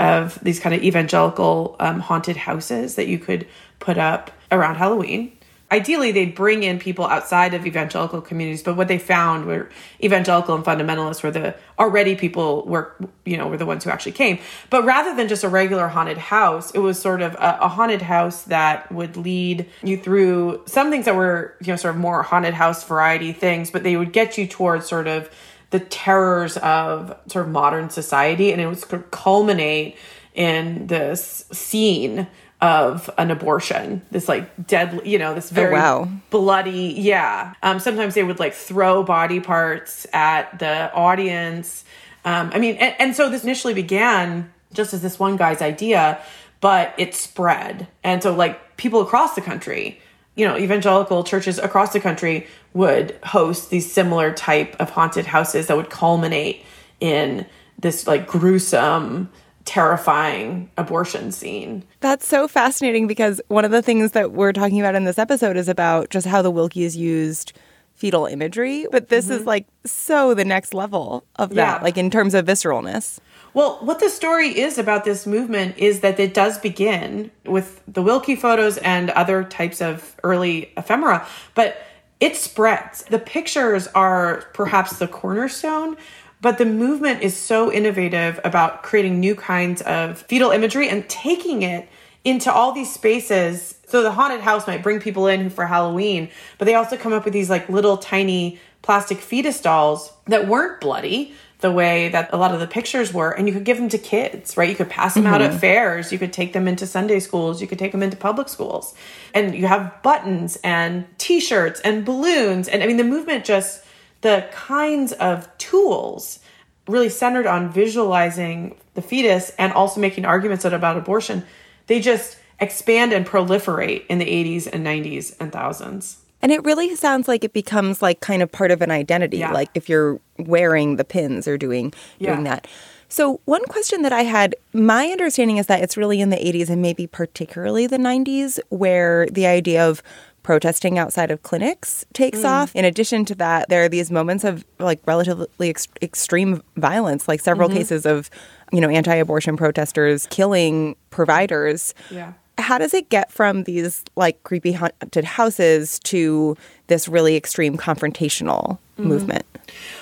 [0.00, 3.46] of these kind of evangelical um, haunted houses that you could
[3.78, 5.36] put up around Halloween
[5.72, 9.68] ideally they'd bring in people outside of evangelical communities but what they found were
[10.04, 14.12] evangelical and fundamentalists were the already people were you know were the ones who actually
[14.12, 14.38] came.
[14.70, 18.02] But rather than just a regular haunted house it was sort of a, a haunted
[18.02, 22.22] house that would lead you through some things that were you know sort of more
[22.22, 25.30] haunted house variety things but they would get you towards sort of
[25.70, 29.96] the terrors of sort of modern society and it would culminate
[30.34, 32.26] in this scene
[32.62, 34.00] of an abortion.
[34.12, 36.08] This like deadly you know this oh, very oh, wow.
[36.30, 37.54] bloody yeah.
[37.62, 41.84] Um, sometimes they would like throw body parts at the audience.
[42.24, 46.22] Um, i mean and, and so this initially began just as this one guy's idea
[46.60, 47.88] but it spread.
[48.04, 50.00] And so like people across the country
[50.36, 55.66] you know evangelical churches across the country would host these similar type of haunted houses
[55.66, 56.64] that would culminate
[57.00, 57.44] in
[57.80, 59.28] this like gruesome
[59.64, 61.84] terrifying abortion scene.
[62.00, 65.56] That's so fascinating because one of the things that we're talking about in this episode
[65.56, 67.52] is about just how the Willkes used
[67.94, 69.34] fetal imagery, but this mm-hmm.
[69.34, 71.84] is like so the next level of that, yeah.
[71.84, 73.20] like in terms of visceralness.
[73.54, 78.02] Well, what the story is about this movement is that it does begin with the
[78.02, 81.76] Willke photos and other types of early ephemera, but
[82.18, 83.02] it spreads.
[83.02, 85.96] The pictures are perhaps the cornerstone,
[86.42, 91.62] but the movement is so innovative about creating new kinds of fetal imagery and taking
[91.62, 91.88] it
[92.24, 93.78] into all these spaces.
[93.86, 97.24] So the haunted house might bring people in for Halloween, but they also come up
[97.24, 102.36] with these like little tiny plastic fetus dolls that weren't bloody the way that a
[102.36, 104.90] lot of the pictures were and you could give them to kids right you could
[104.90, 105.34] pass them mm-hmm.
[105.34, 105.60] out at mm-hmm.
[105.60, 108.96] fairs you could take them into sunday schools you could take them into public schools
[109.32, 113.84] and you have buttons and t-shirts and balloons and i mean the movement just
[114.22, 116.40] the kinds of tools
[116.88, 121.44] really centered on visualizing the fetus and also making arguments about abortion
[121.86, 126.94] they just expand and proliferate in the 80s and 90s and thousands and it really
[126.96, 129.52] sounds like it becomes like kind of part of an identity, yeah.
[129.52, 132.32] like if you're wearing the pins or doing yeah.
[132.32, 132.66] doing that.
[133.08, 136.68] So one question that I had, my understanding is that it's really in the 80s
[136.68, 140.02] and maybe particularly the 90s where the idea of
[140.42, 142.44] protesting outside of clinics takes mm.
[142.44, 142.74] off.
[142.74, 147.40] In addition to that, there are these moments of like relatively ex- extreme violence, like
[147.40, 147.78] several mm-hmm.
[147.78, 148.30] cases of,
[148.72, 151.94] you know, anti-abortion protesters killing providers.
[152.10, 157.76] Yeah how does it get from these like creepy haunted houses to this really extreme
[157.76, 159.04] confrontational mm-hmm.
[159.04, 159.44] movement?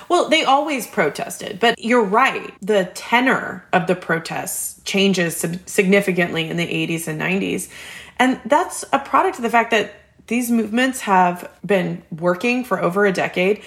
[0.09, 2.53] Well, they always protested, but you're right.
[2.61, 7.69] The tenor of the protests changes significantly in the 80s and 90s.
[8.19, 9.93] And that's a product of the fact that
[10.31, 13.61] these movements have been working for over a decade.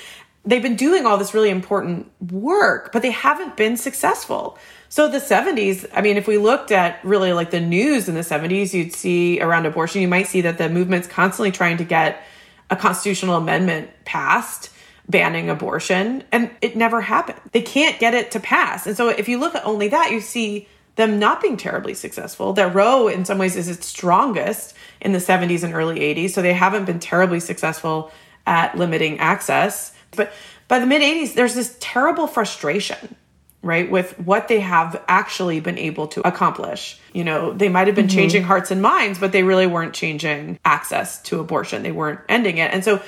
[0.46, 4.56] They've been doing all this really important work, but they haven't been successful.
[4.88, 8.22] So the 70s, I mean, if we looked at really like the news in the
[8.22, 12.22] 70s, you'd see around abortion, you might see that the movement's constantly trying to get
[12.70, 14.70] a constitutional amendment passed
[15.06, 17.38] banning abortion, and it never happened.
[17.52, 18.86] They can't get it to pass.
[18.86, 22.52] And so if you look at only that, you see them not being terribly successful.
[22.52, 26.30] That Roe, in some ways, is its strongest in the 70s and early 80s.
[26.30, 28.12] So they haven't been terribly successful
[28.46, 29.92] at limiting access.
[30.12, 30.32] But
[30.68, 33.16] by the mid 80s, there's this terrible frustration
[33.64, 37.96] right with what they have actually been able to accomplish you know they might have
[37.96, 38.16] been mm-hmm.
[38.16, 42.58] changing hearts and minds but they really weren't changing access to abortion they weren't ending
[42.58, 43.02] it and so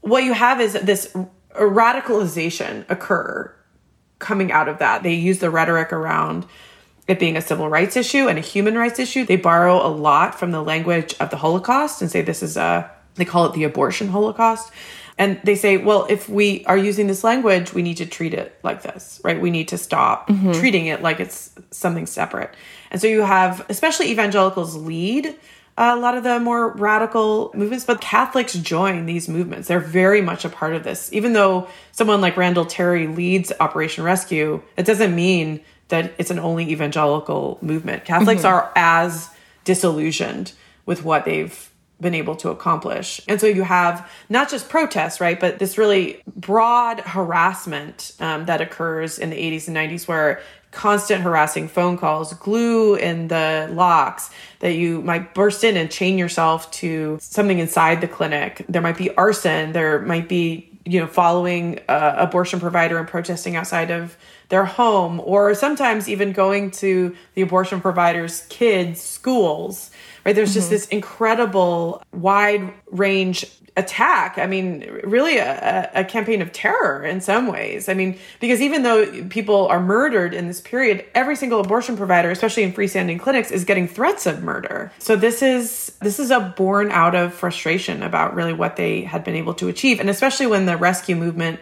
[0.00, 1.14] what you have is this
[1.54, 3.54] radicalization occur
[4.18, 6.46] coming out of that they use the rhetoric around
[7.12, 10.38] it being a civil rights issue and a human rights issue they borrow a lot
[10.38, 13.64] from the language of the holocaust and say this is a they call it the
[13.64, 14.72] abortion holocaust
[15.18, 18.58] and they say, well, if we are using this language, we need to treat it
[18.62, 19.40] like this, right?
[19.40, 20.52] We need to stop mm-hmm.
[20.52, 22.54] treating it like it's something separate.
[22.90, 25.36] And so you have, especially evangelicals lead
[25.78, 29.68] a lot of the more radical movements, but Catholics join these movements.
[29.68, 31.10] They're very much a part of this.
[31.12, 36.38] Even though someone like Randall Terry leads Operation Rescue, it doesn't mean that it's an
[36.38, 38.04] only evangelical movement.
[38.04, 38.54] Catholics mm-hmm.
[38.54, 39.30] are as
[39.64, 40.52] disillusioned
[40.86, 43.20] with what they've been able to accomplish.
[43.28, 48.60] And so you have not just protests, right, but this really broad harassment um, that
[48.60, 50.42] occurs in the 80s and 90s where
[50.72, 56.18] constant harassing phone calls, glue in the locks, that you might burst in and chain
[56.18, 58.64] yourself to something inside the clinic.
[58.68, 63.56] There might be arson, there might be, you know, following a abortion provider and protesting
[63.56, 64.16] outside of
[64.48, 69.90] their home, or sometimes even going to the abortion provider's kids' schools
[70.24, 70.34] right?
[70.34, 70.74] There's just mm-hmm.
[70.74, 74.36] this incredible wide range attack.
[74.36, 77.88] I mean, really a, a, campaign of terror in some ways.
[77.88, 82.30] I mean, because even though people are murdered in this period, every single abortion provider,
[82.30, 84.92] especially in freestanding clinics, is getting threats of murder.
[84.98, 89.24] So this is this is a born out of frustration about really what they had
[89.24, 91.58] been able to achieve, and especially when the rescue movement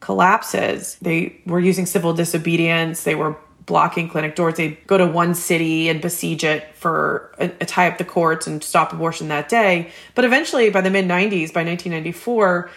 [0.00, 3.04] collapses, they were using civil disobedience.
[3.04, 3.36] They were
[3.66, 4.54] blocking clinic doors.
[4.54, 8.46] They go to one city and besiege it for a, a tie up the courts
[8.46, 9.90] and stop abortion that day.
[10.14, 12.70] But eventually, by the mid 90s, by 1994,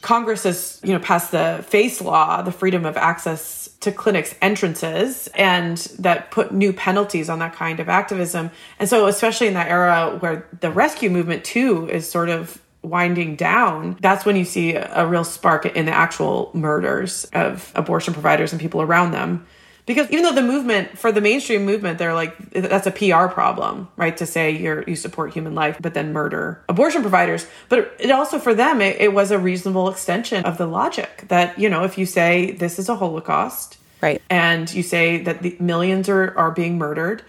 [0.00, 5.28] Congress has you know passed the FACE law, the Freedom of Access to Clinics entrances,
[5.34, 8.50] and that put new penalties on that kind of activism.
[8.78, 13.36] And so, especially in that era where the rescue movement too is sort of winding
[13.36, 18.52] down, that's when you see a real spark in the actual murders of abortion providers
[18.52, 19.46] and people around them
[19.90, 23.88] because even though the movement for the mainstream movement they're like that's a PR problem
[23.96, 28.10] right to say you're you support human life but then murder abortion providers but it
[28.12, 31.82] also for them it, it was a reasonable extension of the logic that you know
[31.82, 36.36] if you say this is a holocaust right and you say that the millions are
[36.38, 37.22] are being murdered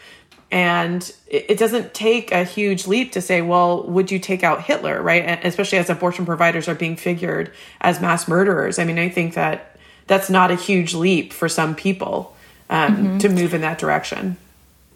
[0.52, 5.02] and it doesn't take a huge leap to say, well, would you take out Hitler,
[5.02, 5.24] right?
[5.24, 8.78] And especially as abortion providers are being figured as mass murderers.
[8.78, 9.78] I mean, I think that
[10.08, 12.36] that's not a huge leap for some people
[12.72, 13.18] um, mm-hmm.
[13.20, 14.38] to move in that direction.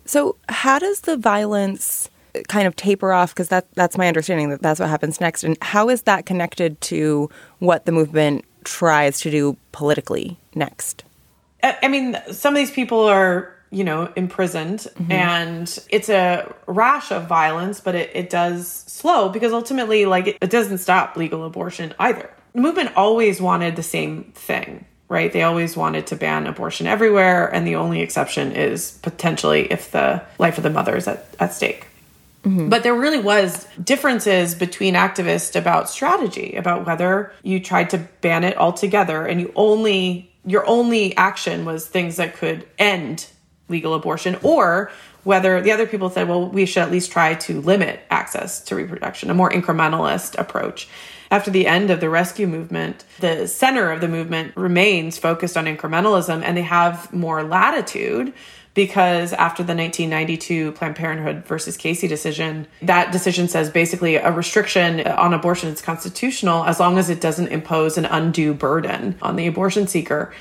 [0.05, 2.09] So, how does the violence
[2.47, 3.33] kind of taper off?
[3.33, 5.43] Because that, that's my understanding that that's what happens next.
[5.43, 11.03] And how is that connected to what the movement tries to do politically next?
[11.63, 14.79] I mean, some of these people are you know, imprisoned.
[14.79, 15.11] Mm-hmm.
[15.11, 20.37] And it's a rash of violence, but it, it does slow because ultimately, like, it,
[20.41, 22.29] it doesn't stop legal abortion either.
[22.53, 25.31] The movement always wanted the same thing, right?
[25.31, 27.47] They always wanted to ban abortion everywhere.
[27.53, 31.53] And the only exception is potentially if the life of the mother is at, at
[31.53, 31.87] stake.
[32.43, 32.69] Mm-hmm.
[32.69, 38.43] But there really was differences between activists about strategy, about whether you tried to ban
[38.43, 43.27] it altogether and you only your only action was things that could end
[43.67, 44.91] legal abortion or
[45.25, 48.75] whether the other people said, well, we should at least try to limit access to
[48.75, 50.87] reproduction, a more incrementalist approach.
[51.31, 55.65] After the end of the rescue movement, the center of the movement remains focused on
[55.65, 58.33] incrementalism and they have more latitude
[58.75, 64.99] because after the 1992 Planned Parenthood versus Casey decision, that decision says basically a restriction
[65.07, 69.47] on abortion is constitutional as long as it doesn't impose an undue burden on the
[69.47, 70.33] abortion seeker.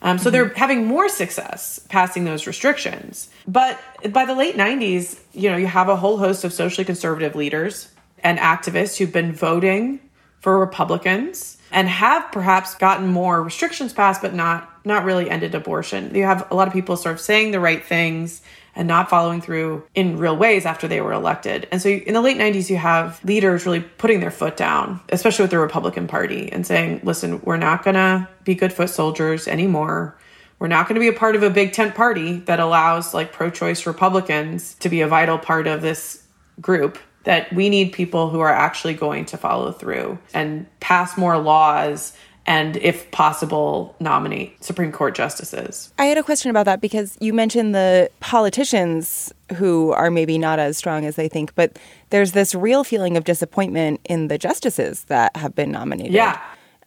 [0.00, 3.28] Um, so they're having more success passing those restrictions.
[3.46, 3.80] But
[4.12, 7.88] by the late 90s, you know, you have a whole host of socially conservative leaders
[8.22, 10.00] and activists who've been voting
[10.40, 16.14] for Republicans and have perhaps gotten more restrictions passed, but not not really ended abortion.
[16.14, 18.40] You have a lot of people sort of saying the right things
[18.78, 21.66] and not following through in real ways after they were elected.
[21.72, 25.42] And so in the late 90s, you have leaders really putting their foot down, especially
[25.42, 29.48] with the Republican Party, and saying, listen, we're not going to be good foot soldiers
[29.48, 30.16] anymore.
[30.60, 33.32] We're not going to be a part of a big tent party that allows like
[33.32, 36.22] pro choice Republicans to be a vital part of this
[36.60, 36.98] group.
[37.24, 42.16] That we need people who are actually going to follow through and pass more laws
[42.48, 47.32] and if possible nominate supreme court justices i had a question about that because you
[47.32, 51.78] mentioned the politicians who are maybe not as strong as they think but
[52.10, 56.40] there's this real feeling of disappointment in the justices that have been nominated yeah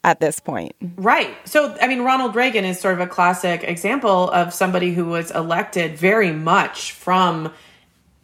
[0.04, 0.76] at this point.
[0.96, 1.36] Right.
[1.46, 5.32] So, I mean, Ronald Reagan is sort of a classic example of somebody who was
[5.32, 7.54] elected very much from,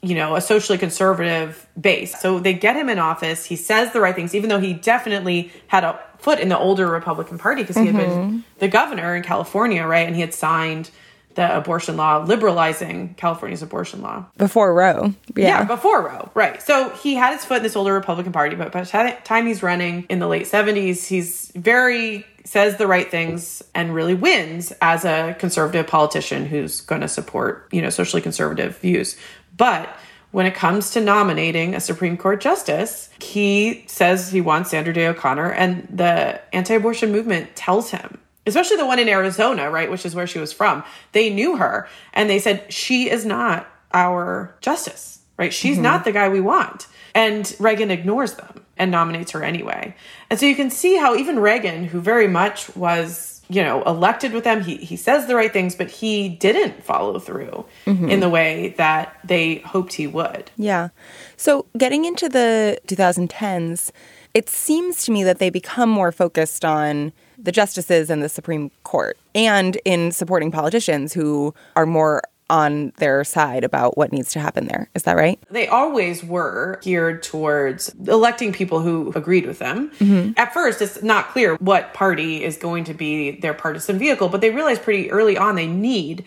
[0.01, 2.19] you know, a socially conservative base.
[2.19, 3.45] So they get him in office.
[3.45, 6.87] He says the right things, even though he definitely had a foot in the older
[6.87, 8.39] Republican Party because he had been mm-hmm.
[8.59, 10.07] the governor in California, right?
[10.07, 10.91] And he had signed
[11.37, 14.25] the abortion law, liberalizing California's abortion law.
[14.37, 15.13] Before Roe.
[15.35, 15.47] Yeah.
[15.47, 15.63] yeah.
[15.65, 16.61] before Roe, right.
[16.61, 19.61] So he had his foot in this older Republican Party, but by the time he's
[19.61, 25.03] running in the late 70s, he's very says the right things and really wins as
[25.03, 29.17] a conservative politician who's going to support, you know, socially conservative views.
[29.57, 29.95] But
[30.31, 35.07] when it comes to nominating a Supreme Court justice, he says he wants Sandra Day
[35.07, 40.05] O'Connor, and the anti abortion movement tells him, especially the one in Arizona, right, which
[40.05, 40.83] is where she was from.
[41.11, 45.53] They knew her, and they said, She is not our justice, right?
[45.53, 45.83] She's mm-hmm.
[45.83, 46.87] not the guy we want.
[47.15, 49.95] And Reagan ignores them and nominates her anyway.
[50.29, 54.33] And so you can see how even Reagan, who very much was you know, elected
[54.33, 54.61] with them.
[54.61, 58.09] He he says the right things, but he didn't follow through mm-hmm.
[58.09, 60.51] in the way that they hoped he would.
[60.57, 60.89] Yeah.
[61.37, 63.91] So getting into the 2010s,
[64.33, 68.71] it seems to me that they become more focused on the justices and the Supreme
[68.83, 74.39] Court and in supporting politicians who are more on their side about what needs to
[74.39, 74.89] happen there.
[74.95, 75.39] Is that right?
[75.49, 79.91] They always were geared towards electing people who agreed with them.
[79.99, 80.31] Mm-hmm.
[80.37, 84.41] At first, it's not clear what party is going to be their partisan vehicle, but
[84.41, 86.23] they realized pretty early on they need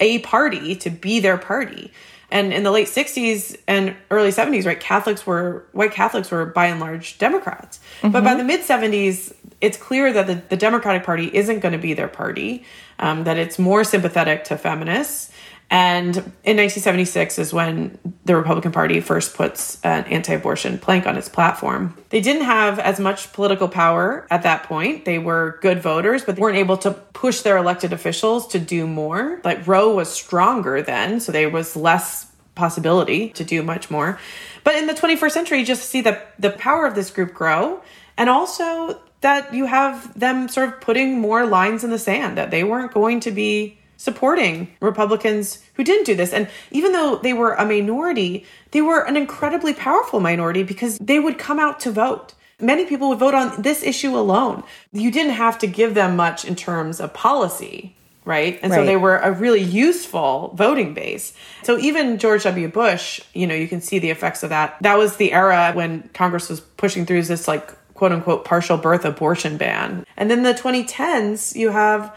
[0.00, 1.92] a party to be their party.
[2.34, 6.66] And in the late 60s and early 70s, right, Catholics were, white Catholics were by
[6.66, 7.78] and large Democrats.
[8.00, 8.10] Mm-hmm.
[8.10, 8.38] But by mm-hmm.
[8.38, 12.08] the mid 70s, it's clear that the, the Democratic Party isn't going to be their
[12.08, 12.64] party,
[12.98, 15.30] um, that it's more sympathetic to feminists
[15.70, 21.16] and in 1976 is when the Republican Party first puts an anti abortion plank on
[21.16, 21.96] its platform.
[22.10, 25.04] They didn't have as much political power at that point.
[25.04, 28.86] They were good voters, but they weren't able to push their elected officials to do
[28.86, 29.40] more.
[29.42, 34.18] Like Roe was stronger then, so there was less possibility to do much more.
[34.62, 37.82] But in the 21st century, just see the, the power of this group grow
[38.16, 42.50] and also that you have them sort of putting more lines in the sand that
[42.50, 46.32] they weren't going to be supporting Republicans who didn't do this.
[46.34, 51.18] And even though they were a minority, they were an incredibly powerful minority because they
[51.18, 52.34] would come out to vote.
[52.60, 54.62] Many people would vote on this issue alone.
[54.92, 57.96] You didn't have to give them much in terms of policy,
[58.26, 58.60] right?
[58.62, 58.80] And right.
[58.80, 61.32] so they were a really useful voting base.
[61.62, 62.68] So even George W.
[62.68, 64.76] Bush, you know, you can see the effects of that.
[64.82, 69.06] That was the era when Congress was pushing through this like quote unquote partial birth
[69.06, 70.04] abortion ban.
[70.16, 72.14] And then the 2010s, you have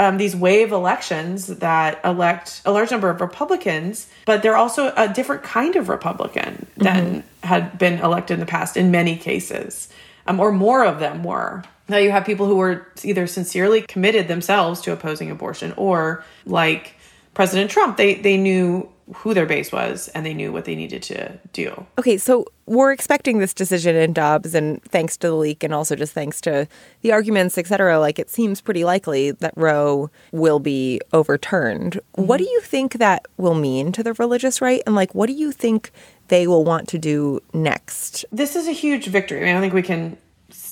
[0.00, 5.06] um, these wave elections that elect a large number of Republicans, but they're also a
[5.06, 7.46] different kind of Republican than mm-hmm.
[7.46, 9.90] had been elected in the past in many cases,
[10.26, 11.62] um, or more of them were.
[11.86, 16.96] Now you have people who were either sincerely committed themselves to opposing abortion or like
[17.34, 21.02] President Trump, they they knew who their base was and they knew what they needed
[21.02, 21.86] to do.
[21.98, 25.96] Okay, so we're expecting this decision in Dobbs, and thanks to the leak, and also
[25.96, 26.68] just thanks to
[27.02, 31.94] the arguments, et cetera, like it seems pretty likely that Roe will be overturned.
[31.94, 32.26] Mm-hmm.
[32.26, 35.32] What do you think that will mean to the religious right, and like what do
[35.32, 35.90] you think
[36.28, 38.24] they will want to do next?
[38.30, 39.40] This is a huge victory.
[39.40, 40.16] I mean, I think we can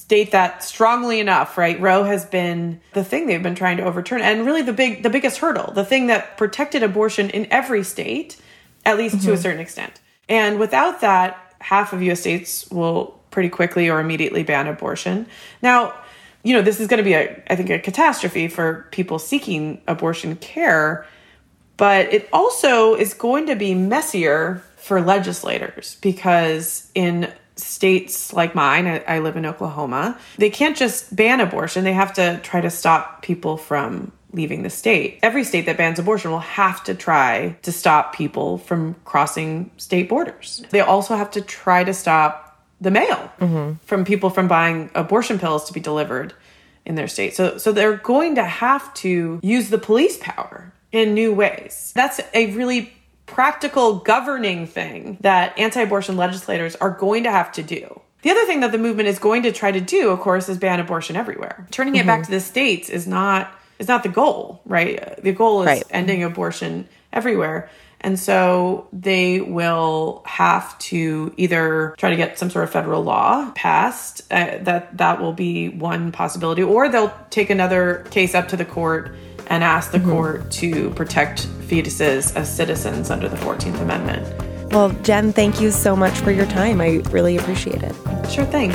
[0.09, 1.79] state that strongly enough, right?
[1.79, 5.11] Roe has been the thing they've been trying to overturn and really the big the
[5.11, 8.41] biggest hurdle, the thing that protected abortion in every state,
[8.87, 9.27] at least mm-hmm.
[9.27, 9.43] to a mm-hmm.
[9.43, 10.01] certain extent.
[10.27, 15.27] And without that, half of US states will pretty quickly or immediately ban abortion.
[15.61, 15.93] Now,
[16.43, 19.83] you know, this is going to be a I think a catastrophe for people seeking
[19.87, 21.07] abortion care,
[21.77, 28.87] but it also is going to be messier for legislators because in states like mine,
[28.87, 31.85] I, I, live in Oklahoma, they can't just ban abortion.
[31.85, 35.19] They have to try to stop people from leaving the state.
[35.23, 40.09] Every state that bans abortion will have to try to stop people from crossing state
[40.09, 40.63] borders.
[40.71, 42.45] They also have to try to stop
[42.81, 43.75] the mail mm-hmm.
[43.85, 46.35] from people from buying abortion pills to be delivered
[46.85, 47.35] in their state.
[47.35, 51.93] So so they're going to have to use the police power in new ways.
[51.95, 52.98] That's a really
[53.29, 58.01] practical governing thing that anti abortion legislators are going to have to do.
[58.23, 60.59] The other thing that the movement is going to try to do, of course, is
[60.59, 61.67] ban abortion everywhere.
[61.71, 62.01] Turning mm-hmm.
[62.01, 62.33] it back mm-hmm.
[62.33, 65.23] to the states is not is not the goal, right?
[65.23, 65.85] The goal is right.
[65.91, 67.71] ending abortion everywhere.
[68.01, 73.51] And so they will have to either try to get some sort of federal law
[73.53, 74.23] passed.
[74.31, 78.65] Uh, that that will be one possibility, or they'll take another case up to the
[78.65, 79.15] court
[79.49, 80.11] and ask the mm-hmm.
[80.11, 84.73] court to protect fetuses as citizens under the 14th Amendment.
[84.73, 86.81] Well, Jen, thank you so much for your time.
[86.81, 87.95] I really appreciate it.
[88.31, 88.71] Sure thing.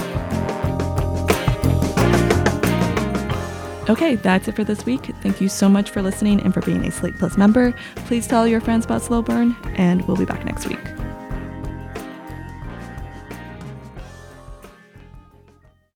[3.89, 5.01] Okay, that's it for this week.
[5.21, 7.73] Thank you so much for listening and for being a Slate Plus member.
[7.95, 10.79] Please tell your friends about Slow Burn, and we'll be back next week.